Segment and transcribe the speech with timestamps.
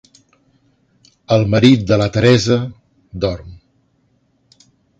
[1.35, 2.59] El marit de la Teresa
[3.27, 3.55] dorm.